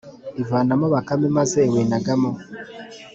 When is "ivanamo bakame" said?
0.41-1.27